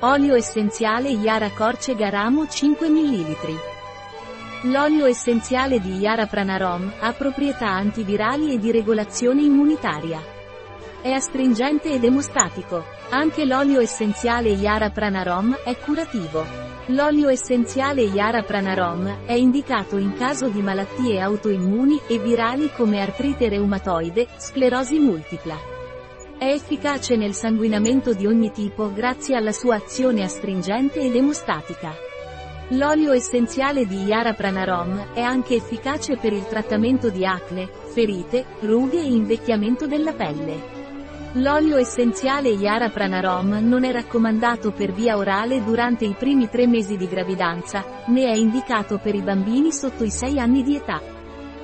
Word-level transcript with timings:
Olio 0.00 0.34
essenziale 0.34 1.08
Yara 1.08 1.48
Corce 1.48 1.94
Garamo 1.94 2.46
5 2.46 2.90
ml. 2.90 3.36
L'olio 4.64 5.06
essenziale 5.06 5.80
di 5.80 5.96
Yara 5.96 6.26
Pranarom 6.26 6.92
ha 7.00 7.14
proprietà 7.14 7.68
antivirali 7.68 8.52
e 8.52 8.58
di 8.58 8.70
regolazione 8.70 9.40
immunitaria. 9.40 10.20
È 11.00 11.10
astringente 11.10 11.92
ed 11.92 12.04
emostatico. 12.04 12.84
Anche 13.08 13.46
l'olio 13.46 13.80
essenziale 13.80 14.50
Yara 14.50 14.90
Pranarom 14.90 15.56
è 15.64 15.74
curativo. 15.78 16.44
L'olio 16.88 17.28
essenziale 17.28 18.02
Yara 18.02 18.42
Pranarom 18.42 19.24
è 19.24 19.32
indicato 19.32 19.96
in 19.96 20.12
caso 20.12 20.48
di 20.48 20.60
malattie 20.60 21.22
autoimmuni 21.22 22.02
e 22.06 22.18
virali 22.18 22.70
come 22.70 23.00
artrite 23.00 23.48
reumatoide, 23.48 24.26
sclerosi 24.36 24.98
multipla. 24.98 25.75
È 26.38 26.44
efficace 26.44 27.16
nel 27.16 27.32
sanguinamento 27.32 28.12
di 28.12 28.26
ogni 28.26 28.52
tipo 28.52 28.92
grazie 28.92 29.36
alla 29.36 29.52
sua 29.52 29.76
azione 29.76 30.22
astringente 30.22 31.00
ed 31.00 31.16
emostatica. 31.16 31.94
L'olio 32.70 33.12
essenziale 33.12 33.86
di 33.86 34.02
Yara 34.02 34.34
Pranarom 34.34 35.14
è 35.14 35.22
anche 35.22 35.54
efficace 35.54 36.18
per 36.18 36.34
il 36.34 36.46
trattamento 36.46 37.08
di 37.08 37.24
acne, 37.24 37.70
ferite, 37.90 38.44
rughe 38.60 38.98
e 38.98 39.06
invecchiamento 39.06 39.86
della 39.86 40.12
pelle. 40.12 40.74
L'olio 41.36 41.78
essenziale 41.78 42.50
Yara 42.50 42.90
Pranarom 42.90 43.58
non 43.62 43.84
è 43.84 43.90
raccomandato 43.90 44.72
per 44.72 44.92
via 44.92 45.16
orale 45.16 45.64
durante 45.64 46.04
i 46.04 46.14
primi 46.18 46.50
tre 46.50 46.66
mesi 46.66 46.98
di 46.98 47.08
gravidanza, 47.08 47.82
né 48.08 48.26
è 48.26 48.36
indicato 48.36 48.98
per 48.98 49.14
i 49.14 49.22
bambini 49.22 49.72
sotto 49.72 50.04
i 50.04 50.10
6 50.10 50.38
anni 50.38 50.62
di 50.62 50.76
età. 50.76 51.15